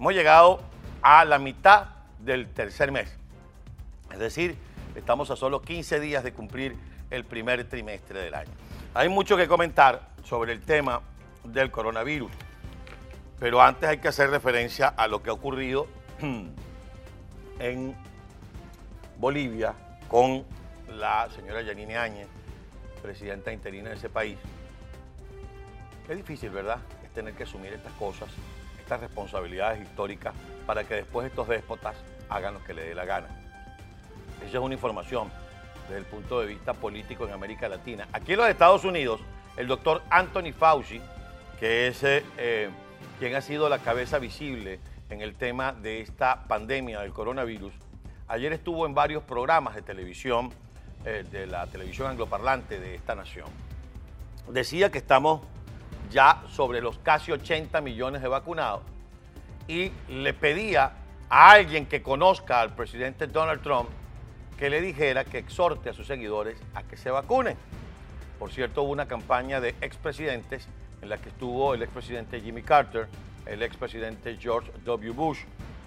Hemos 0.00 0.14
llegado 0.14 0.62
a 1.02 1.26
la 1.26 1.38
mitad 1.38 1.88
del 2.20 2.48
tercer 2.48 2.90
mes. 2.90 3.14
Es 4.10 4.18
decir, 4.18 4.56
estamos 4.94 5.30
a 5.30 5.36
solo 5.36 5.60
15 5.60 6.00
días 6.00 6.24
de 6.24 6.32
cumplir 6.32 6.74
el 7.10 7.26
primer 7.26 7.68
trimestre 7.68 8.18
del 8.18 8.34
año. 8.34 8.50
Hay 8.94 9.10
mucho 9.10 9.36
que 9.36 9.46
comentar 9.46 10.08
sobre 10.24 10.54
el 10.54 10.62
tema 10.62 11.02
del 11.44 11.70
coronavirus, 11.70 12.32
pero 13.38 13.60
antes 13.60 13.90
hay 13.90 13.98
que 13.98 14.08
hacer 14.08 14.30
referencia 14.30 14.88
a 14.88 15.06
lo 15.06 15.22
que 15.22 15.28
ha 15.28 15.34
ocurrido 15.34 15.86
en 17.58 17.94
Bolivia 19.18 19.74
con 20.08 20.46
la 20.96 21.28
señora 21.28 21.60
Yanine 21.60 21.98
Áñez, 21.98 22.28
presidenta 23.02 23.52
interina 23.52 23.90
de 23.90 23.96
ese 23.96 24.08
país. 24.08 24.38
Qué 26.06 26.14
difícil, 26.14 26.48
¿verdad? 26.48 26.78
Es 27.04 27.10
tener 27.10 27.34
que 27.34 27.42
asumir 27.42 27.74
estas 27.74 27.92
cosas, 27.92 28.30
estas 28.90 29.02
responsabilidades 29.02 29.80
históricas 29.80 30.34
para 30.66 30.82
que 30.82 30.94
después 30.94 31.24
estos 31.24 31.46
déspotas 31.46 31.94
hagan 32.28 32.54
lo 32.54 32.64
que 32.64 32.74
les 32.74 32.86
dé 32.86 32.94
la 32.96 33.04
gana. 33.04 33.28
Esa 34.44 34.58
es 34.58 34.64
una 34.64 34.74
información 34.74 35.30
desde 35.82 35.98
el 35.98 36.06
punto 36.06 36.40
de 36.40 36.48
vista 36.48 36.74
político 36.74 37.24
en 37.24 37.32
América 37.32 37.68
Latina. 37.68 38.08
Aquí 38.12 38.32
en 38.32 38.38
los 38.38 38.48
Estados 38.48 38.84
Unidos, 38.84 39.20
el 39.56 39.68
doctor 39.68 40.02
Anthony 40.10 40.52
Fauci, 40.52 41.00
que 41.60 41.86
es 41.86 42.02
eh, 42.02 42.24
eh, 42.36 42.68
quien 43.20 43.36
ha 43.36 43.40
sido 43.42 43.68
la 43.68 43.78
cabeza 43.78 44.18
visible 44.18 44.80
en 45.08 45.20
el 45.20 45.36
tema 45.36 45.72
de 45.72 46.00
esta 46.00 46.48
pandemia 46.48 47.00
del 47.00 47.12
coronavirus, 47.12 47.72
ayer 48.26 48.52
estuvo 48.52 48.86
en 48.86 48.94
varios 48.94 49.22
programas 49.22 49.76
de 49.76 49.82
televisión, 49.82 50.50
eh, 51.04 51.24
de 51.30 51.46
la 51.46 51.64
televisión 51.68 52.10
angloparlante 52.10 52.80
de 52.80 52.96
esta 52.96 53.14
nación. 53.14 53.46
Decía 54.48 54.90
que 54.90 54.98
estamos 54.98 55.42
ya 56.10 56.42
sobre 56.50 56.80
los 56.80 56.98
casi 56.98 57.32
80 57.32 57.80
millones 57.80 58.22
de 58.22 58.28
vacunados 58.28 58.82
y 59.68 59.92
le 60.08 60.34
pedía 60.34 60.92
a 61.28 61.50
alguien 61.50 61.86
que 61.86 62.02
conozca 62.02 62.60
al 62.60 62.74
presidente 62.74 63.26
Donald 63.26 63.62
Trump 63.62 63.88
que 64.58 64.68
le 64.68 64.80
dijera 64.80 65.24
que 65.24 65.38
exhorte 65.38 65.90
a 65.90 65.94
sus 65.94 66.06
seguidores 66.06 66.58
a 66.74 66.82
que 66.82 66.96
se 66.96 67.10
vacunen. 67.10 67.56
Por 68.38 68.52
cierto, 68.52 68.82
hubo 68.82 68.92
una 68.92 69.06
campaña 69.06 69.60
de 69.60 69.74
expresidentes 69.80 70.66
en 71.00 71.08
la 71.08 71.18
que 71.18 71.30
estuvo 71.30 71.72
el 71.72 71.82
expresidente 71.82 72.40
Jimmy 72.40 72.62
Carter, 72.62 73.08
el 73.46 73.62
expresidente 73.62 74.36
George 74.38 74.70
W. 74.84 75.12
Bush, 75.12 75.38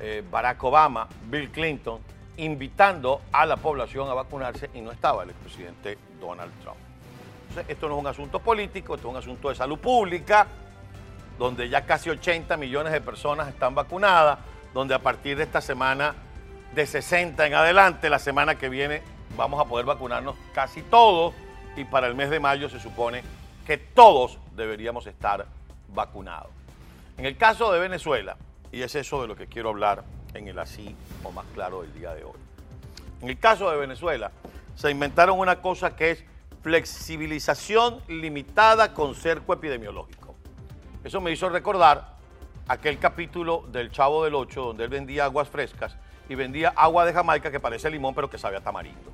eh, 0.00 0.22
Barack 0.30 0.62
Obama, 0.64 1.08
Bill 1.30 1.50
Clinton, 1.50 2.00
invitando 2.36 3.20
a 3.32 3.44
la 3.44 3.56
población 3.56 4.08
a 4.08 4.14
vacunarse 4.14 4.70
y 4.74 4.80
no 4.80 4.92
estaba 4.92 5.24
el 5.24 5.30
expresidente 5.30 5.98
Donald 6.20 6.52
Trump. 6.62 6.78
Esto 7.68 7.88
no 7.88 7.94
es 7.94 8.00
un 8.00 8.06
asunto 8.06 8.40
político, 8.40 8.94
esto 8.94 9.08
es 9.08 9.12
un 9.12 9.18
asunto 9.18 9.48
de 9.48 9.54
salud 9.54 9.78
pública, 9.78 10.46
donde 11.38 11.68
ya 11.68 11.86
casi 11.86 12.10
80 12.10 12.56
millones 12.56 12.92
de 12.92 13.00
personas 13.00 13.48
están 13.48 13.74
vacunadas, 13.74 14.38
donde 14.72 14.94
a 14.94 14.98
partir 14.98 15.36
de 15.36 15.44
esta 15.44 15.60
semana 15.60 16.14
de 16.74 16.86
60 16.86 17.46
en 17.46 17.54
adelante, 17.54 18.10
la 18.10 18.18
semana 18.18 18.56
que 18.56 18.68
viene 18.68 19.02
vamos 19.36 19.60
a 19.60 19.64
poder 19.64 19.86
vacunarnos 19.86 20.36
casi 20.52 20.82
todos 20.82 21.34
y 21.76 21.84
para 21.84 22.06
el 22.06 22.14
mes 22.14 22.30
de 22.30 22.40
mayo 22.40 22.68
se 22.68 22.80
supone 22.80 23.22
que 23.66 23.78
todos 23.78 24.38
deberíamos 24.56 25.06
estar 25.06 25.46
vacunados. 25.88 26.50
En 27.16 27.26
el 27.26 27.36
caso 27.36 27.72
de 27.72 27.78
Venezuela, 27.78 28.36
y 28.72 28.82
es 28.82 28.94
eso 28.96 29.22
de 29.22 29.28
lo 29.28 29.36
que 29.36 29.46
quiero 29.46 29.70
hablar 29.70 30.02
en 30.34 30.48
el 30.48 30.58
así 30.58 30.94
o 31.22 31.30
más 31.30 31.46
claro 31.54 31.82
del 31.82 31.94
día 31.94 32.12
de 32.14 32.24
hoy. 32.24 32.38
En 33.22 33.28
el 33.28 33.38
caso 33.38 33.70
de 33.70 33.76
Venezuela, 33.76 34.32
se 34.74 34.90
inventaron 34.90 35.38
una 35.38 35.62
cosa 35.62 35.94
que 35.94 36.10
es 36.10 36.24
flexibilización 36.64 38.00
limitada 38.08 38.94
con 38.94 39.14
cerco 39.14 39.52
epidemiológico. 39.52 40.34
Eso 41.04 41.20
me 41.20 41.30
hizo 41.30 41.50
recordar 41.50 42.14
aquel 42.68 42.98
capítulo 42.98 43.66
del 43.70 43.90
Chavo 43.90 44.24
del 44.24 44.34
Ocho 44.34 44.62
donde 44.62 44.84
él 44.84 44.88
vendía 44.88 45.26
aguas 45.26 45.46
frescas 45.46 45.94
y 46.26 46.34
vendía 46.34 46.72
agua 46.74 47.04
de 47.04 47.12
Jamaica 47.12 47.50
que 47.50 47.60
parece 47.60 47.90
limón 47.90 48.14
pero 48.14 48.30
que 48.30 48.38
sabe 48.38 48.56
a 48.56 48.62
tamarindo. 48.62 49.12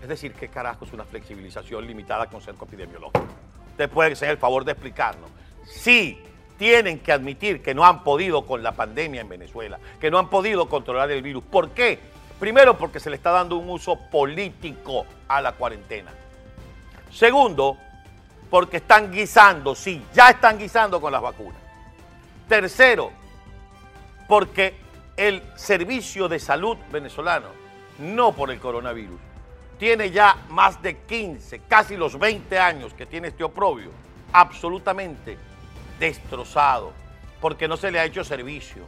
Es 0.00 0.08
decir, 0.08 0.32
¿qué 0.32 0.46
carajo 0.46 0.84
es 0.84 0.92
una 0.92 1.04
flexibilización 1.04 1.84
limitada 1.88 2.26
con 2.26 2.40
cerco 2.40 2.66
epidemiológico? 2.66 3.26
Usted 3.72 3.90
puede 3.90 4.12
hacer 4.12 4.30
el 4.30 4.38
favor 4.38 4.64
de 4.64 4.70
explicarnos. 4.70 5.28
Sí, 5.66 6.22
tienen 6.56 7.00
que 7.00 7.10
admitir 7.10 7.62
que 7.62 7.74
no 7.74 7.84
han 7.84 8.04
podido 8.04 8.46
con 8.46 8.62
la 8.62 8.72
pandemia 8.72 9.22
en 9.22 9.28
Venezuela, 9.28 9.80
que 10.00 10.08
no 10.08 10.20
han 10.20 10.30
podido 10.30 10.68
controlar 10.68 11.10
el 11.10 11.20
virus. 11.20 11.42
¿Por 11.42 11.70
qué? 11.70 11.98
Primero, 12.38 12.78
porque 12.78 13.00
se 13.00 13.10
le 13.10 13.16
está 13.16 13.32
dando 13.32 13.56
un 13.56 13.68
uso 13.68 13.98
político 14.08 15.04
a 15.26 15.40
la 15.40 15.52
cuarentena. 15.52 16.12
Segundo, 17.10 17.76
porque 18.48 18.78
están 18.78 19.12
guisando, 19.12 19.74
sí, 19.74 20.02
ya 20.12 20.30
están 20.30 20.58
guisando 20.58 21.00
con 21.00 21.12
las 21.12 21.22
vacunas. 21.22 21.60
Tercero, 22.48 23.10
porque 24.28 24.74
el 25.16 25.42
servicio 25.56 26.28
de 26.28 26.38
salud 26.38 26.76
venezolano, 26.90 27.48
no 27.98 28.32
por 28.32 28.50
el 28.50 28.58
coronavirus, 28.58 29.20
tiene 29.78 30.10
ya 30.10 30.36
más 30.50 30.82
de 30.82 30.98
15, 30.98 31.62
casi 31.68 31.96
los 31.96 32.18
20 32.18 32.58
años 32.58 32.92
que 32.94 33.06
tiene 33.06 33.28
este 33.28 33.44
oprobio, 33.44 33.90
absolutamente 34.32 35.38
destrozado, 35.98 36.92
porque 37.40 37.66
no 37.66 37.76
se 37.76 37.90
le 37.90 37.98
ha 37.98 38.04
hecho 38.04 38.24
servicio, 38.24 38.82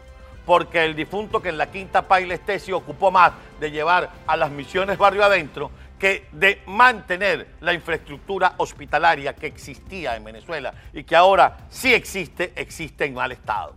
porque 0.44 0.84
el 0.84 0.94
difunto 0.94 1.40
que 1.40 1.48
en 1.50 1.58
la 1.58 1.70
quinta 1.70 2.02
paila 2.02 2.34
esté 2.34 2.58
se 2.58 2.72
ocupó 2.72 3.10
más 3.10 3.32
de 3.60 3.70
llevar 3.70 4.10
a 4.26 4.36
las 4.36 4.50
misiones 4.50 4.98
barrio 4.98 5.24
adentro 5.24 5.70
que 6.02 6.26
de 6.32 6.62
mantener 6.66 7.46
la 7.60 7.72
infraestructura 7.72 8.54
hospitalaria 8.56 9.36
que 9.36 9.46
existía 9.46 10.16
en 10.16 10.24
Venezuela 10.24 10.74
y 10.92 11.04
que 11.04 11.14
ahora 11.14 11.58
sí 11.70 11.94
existe, 11.94 12.52
existe 12.56 13.04
en 13.04 13.14
mal 13.14 13.30
estado. 13.30 13.74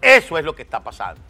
Eso 0.00 0.38
es 0.38 0.44
lo 0.44 0.54
que 0.54 0.62
está 0.62 0.78
pasando. 0.78 1.20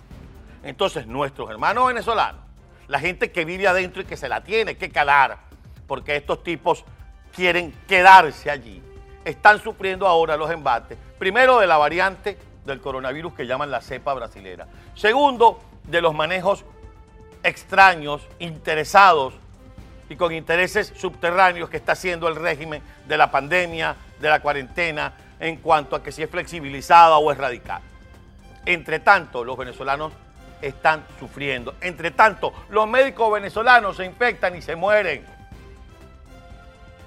Entonces, 0.63 1.07
nuestros 1.07 1.49
hermanos 1.49 1.87
venezolanos, 1.87 2.43
la 2.87 3.01
gente 3.01 3.33
que 3.33 3.47
vive 3.47 3.67
adentro 3.67 4.03
y 4.03 4.05
que 4.05 4.19
se 4.19 4.29
la 4.29 4.45
tiene 4.45 4.77
que 4.77 4.91
calar, 4.91 5.39
porque 5.87 6.17
estos 6.17 6.43
tipos 6.43 6.85
quieren 7.35 7.73
quedarse 7.89 8.51
allí, 8.51 8.83
están 9.25 9.59
sufriendo 9.63 10.07
ahora 10.07 10.37
los 10.37 10.51
embates, 10.51 10.99
primero 11.19 11.61
de 11.61 11.67
la 11.67 11.79
variante 11.79 12.37
del 12.67 12.83
coronavirus 12.83 13.33
que 13.33 13.47
llaman 13.47 13.71
la 13.71 13.81
cepa 13.81 14.13
brasilera, 14.13 14.67
segundo, 14.95 15.63
de 15.85 16.03
los 16.03 16.15
manejos 16.15 16.67
extraños, 17.43 18.21
interesados 18.39 19.33
y 20.09 20.17
con 20.17 20.33
intereses 20.33 20.93
subterráneos 20.97 21.69
que 21.69 21.77
está 21.77 21.93
haciendo 21.93 22.29
el 22.29 22.37
régimen 22.37 22.83
de 23.07 23.17
la 23.17 23.31
pandemia, 23.31 23.97
de 24.21 24.29
la 24.29 24.41
cuarentena, 24.41 25.13
en 25.41 25.57
cuanto 25.57 25.97
a 25.97 26.03
que 26.03 26.13
si 26.13 26.23
es 26.23 26.31
flexibilizada 26.31 27.17
o 27.19 27.31
es 27.31 27.39
radical. 27.39 27.81
Entre 28.65 29.01
tanto, 29.01 29.45
los 29.45 29.57
venezolanos 29.57 30.13
están 30.63 31.05
sufriendo. 31.19 31.75
Entre 31.81 32.11
tanto, 32.11 32.53
los 32.71 32.89
médicos 32.89 33.33
venezolanos 33.33 33.97
se 33.97 34.05
infectan 34.05 34.57
y 34.57 34.63
se 34.63 34.77
mueren. 34.77 35.25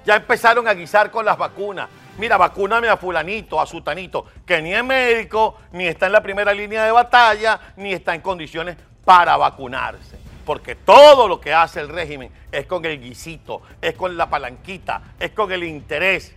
Ya 0.04 0.16
empezaron 0.16 0.66
a 0.66 0.74
guisar 0.74 1.10
con 1.10 1.24
las 1.24 1.36
vacunas. 1.36 1.88
Mira, 2.18 2.36
vacúname 2.36 2.88
a 2.88 2.96
fulanito, 2.96 3.60
a 3.60 3.66
sutanito, 3.66 4.26
que 4.46 4.60
ni 4.60 4.74
es 4.74 4.84
médico, 4.84 5.58
ni 5.72 5.86
está 5.86 6.06
en 6.06 6.12
la 6.12 6.22
primera 6.22 6.52
línea 6.52 6.84
de 6.84 6.92
batalla, 6.92 7.60
ni 7.76 7.92
está 7.92 8.14
en 8.14 8.20
condiciones 8.20 8.76
para 9.04 9.36
vacunarse. 9.36 10.29
Porque 10.50 10.74
todo 10.74 11.28
lo 11.28 11.40
que 11.40 11.54
hace 11.54 11.78
el 11.78 11.88
régimen 11.88 12.28
es 12.50 12.66
con 12.66 12.84
el 12.84 13.00
guisito, 13.00 13.62
es 13.80 13.94
con 13.94 14.16
la 14.16 14.28
palanquita, 14.28 15.00
es 15.20 15.30
con 15.30 15.52
el 15.52 15.62
interés. 15.62 16.34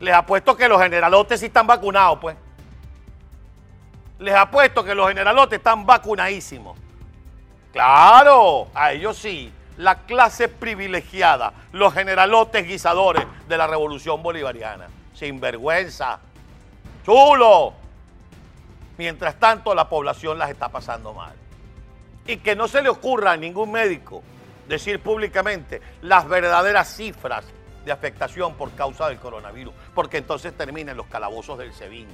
Les 0.00 0.12
apuesto 0.12 0.54
que 0.54 0.68
los 0.68 0.78
generalotes 0.78 1.40
sí 1.40 1.46
están 1.46 1.66
vacunados, 1.66 2.18
pues 2.20 2.36
les 4.18 4.34
apuesto 4.34 4.84
que 4.84 4.94
los 4.94 5.08
generalotes 5.08 5.60
están 5.60 5.86
vacunadísimos. 5.86 6.78
Claro, 7.72 8.68
a 8.74 8.92
ellos 8.92 9.16
sí, 9.16 9.50
la 9.78 10.00
clase 10.00 10.48
privilegiada, 10.48 11.54
los 11.72 11.94
generalotes 11.94 12.66
guisadores 12.66 13.24
de 13.48 13.56
la 13.56 13.66
revolución 13.66 14.22
bolivariana. 14.22 14.88
Sin 15.14 15.40
vergüenza, 15.40 16.20
chulo. 17.02 17.72
Mientras 18.98 19.36
tanto, 19.36 19.74
la 19.74 19.88
población 19.88 20.36
las 20.38 20.50
está 20.50 20.68
pasando 20.68 21.14
mal. 21.14 21.47
Y 22.28 22.36
que 22.36 22.54
no 22.54 22.68
se 22.68 22.80
le 22.80 22.88
ocurra 22.88 23.32
a 23.32 23.36
ningún 23.36 23.72
médico 23.72 24.22
decir 24.68 25.00
públicamente 25.00 25.82
las 26.02 26.28
verdaderas 26.28 26.94
cifras 26.94 27.44
de 27.84 27.90
afectación 27.90 28.54
por 28.54 28.70
causa 28.72 29.08
del 29.08 29.18
coronavirus, 29.18 29.74
porque 29.94 30.18
entonces 30.18 30.56
terminan 30.56 30.96
los 30.96 31.06
calabozos 31.06 31.58
del 31.58 31.72
SEBIN 31.72 32.06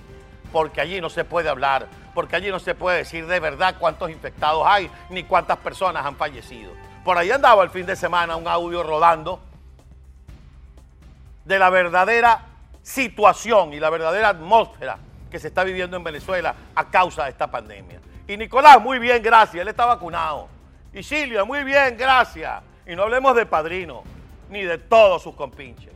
porque 0.54 0.80
allí 0.80 1.00
no 1.00 1.10
se 1.10 1.24
puede 1.24 1.48
hablar, 1.48 1.88
porque 2.14 2.36
allí 2.36 2.48
no 2.48 2.60
se 2.60 2.76
puede 2.76 2.98
decir 2.98 3.26
de 3.26 3.40
verdad 3.40 3.74
cuántos 3.76 4.08
infectados 4.08 4.62
hay, 4.64 4.88
ni 5.10 5.24
cuántas 5.24 5.58
personas 5.58 6.06
han 6.06 6.14
fallecido. 6.14 6.70
Por 7.04 7.18
ahí 7.18 7.32
andaba 7.32 7.64
el 7.64 7.70
fin 7.70 7.84
de 7.84 7.96
semana 7.96 8.36
un 8.36 8.46
audio 8.46 8.84
rodando 8.84 9.40
de 11.44 11.58
la 11.58 11.70
verdadera 11.70 12.40
situación 12.82 13.72
y 13.72 13.80
la 13.80 13.90
verdadera 13.90 14.28
atmósfera 14.28 14.96
que 15.28 15.40
se 15.40 15.48
está 15.48 15.64
viviendo 15.64 15.96
en 15.96 16.04
Venezuela 16.04 16.54
a 16.72 16.88
causa 16.88 17.24
de 17.24 17.30
esta 17.30 17.50
pandemia. 17.50 18.00
Y 18.26 18.36
Nicolás, 18.36 18.80
muy 18.80 18.98
bien, 18.98 19.22
gracias, 19.22 19.60
él 19.60 19.68
está 19.68 19.86
vacunado. 19.86 20.48
Y 20.92 21.02
Silvia, 21.02 21.44
muy 21.44 21.64
bien, 21.64 21.96
gracias. 21.96 22.62
Y 22.86 22.94
no 22.94 23.02
hablemos 23.02 23.34
de 23.36 23.46
padrino, 23.46 24.02
ni 24.48 24.62
de 24.62 24.78
todos 24.78 25.22
sus 25.22 25.34
compinches. 25.34 25.92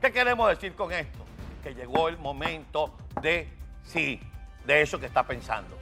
¿Qué 0.00 0.12
queremos 0.12 0.48
decir 0.48 0.74
con 0.74 0.92
esto? 0.92 1.24
Que 1.62 1.74
llegó 1.74 2.08
el 2.08 2.18
momento 2.18 2.94
de 3.22 3.48
Sí, 3.84 4.20
de 4.64 4.82
eso 4.82 4.98
que 4.98 5.06
está 5.06 5.22
pensando. 5.22 5.76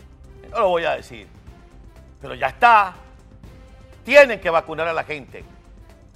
no 0.51 0.59
lo 0.59 0.69
voy 0.69 0.85
a 0.85 0.97
decir, 0.97 1.27
pero 2.21 2.35
ya 2.35 2.49
está. 2.49 2.95
Tienen 4.05 4.41
que 4.41 4.51
vacunar 4.51 4.89
a 4.89 4.93
la 4.93 5.05
gente, 5.05 5.45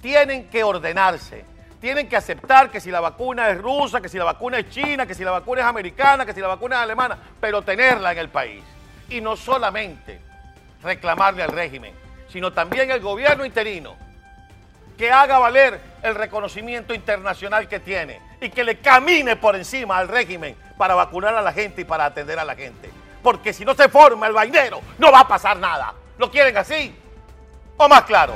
tienen 0.01 0.49
que 0.49 0.63
ordenarse, 0.63 1.45
tienen 1.79 2.09
que 2.09 2.17
aceptar 2.17 2.69
que 2.69 2.81
si 2.81 2.91
la 2.91 2.99
vacuna 2.99 3.49
es 3.49 3.61
rusa, 3.61 4.01
que 4.01 4.09
si 4.09 4.17
la 4.17 4.25
vacuna 4.25 4.59
es 4.59 4.69
china, 4.69 5.05
que 5.05 5.15
si 5.15 5.23
la 5.23 5.31
vacuna 5.31 5.61
es 5.61 5.67
americana, 5.67 6.25
que 6.25 6.33
si 6.33 6.41
la 6.41 6.47
vacuna 6.47 6.75
es 6.75 6.81
alemana, 6.81 7.17
pero 7.39 7.61
tenerla 7.61 8.11
en 8.11 8.17
el 8.17 8.29
país. 8.29 8.61
Y 9.09 9.21
no 9.21 9.35
solamente 9.35 10.19
reclamarle 10.83 11.43
al 11.43 11.51
régimen, 11.51 11.93
sino 12.29 12.51
también 12.51 12.91
el 12.91 12.99
gobierno 12.99 13.45
interino 13.45 13.95
que 14.97 15.11
haga 15.11 15.37
valer 15.37 15.79
el 16.01 16.15
reconocimiento 16.15 16.93
internacional 16.93 17.67
que 17.67 17.79
tiene 17.79 18.19
y 18.41 18.49
que 18.49 18.63
le 18.63 18.79
camine 18.79 19.35
por 19.35 19.55
encima 19.55 19.97
al 19.97 20.07
régimen 20.07 20.55
para 20.77 20.95
vacunar 20.95 21.35
a 21.35 21.41
la 21.41 21.53
gente 21.53 21.81
y 21.81 21.85
para 21.85 22.05
atender 22.05 22.39
a 22.39 22.45
la 22.45 22.55
gente. 22.55 22.89
Porque 23.21 23.53
si 23.53 23.63
no 23.63 23.73
se 23.75 23.89
forma 23.89 24.27
el 24.27 24.33
vainero, 24.33 24.81
no 24.97 25.11
va 25.11 25.21
a 25.21 25.27
pasar 25.27 25.57
nada. 25.57 25.93
¿Lo 26.17 26.31
quieren 26.31 26.57
así? 26.57 26.95
¿O 27.77 27.87
más 27.87 28.03
claro? 28.03 28.33